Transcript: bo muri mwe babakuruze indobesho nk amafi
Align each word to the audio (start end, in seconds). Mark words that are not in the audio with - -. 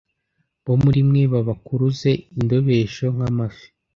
bo 0.65 0.73
muri 0.83 0.99
mwe 1.09 1.23
babakuruze 1.33 2.09
indobesho 2.37 3.05
nk 3.15 3.21
amafi 3.29 3.67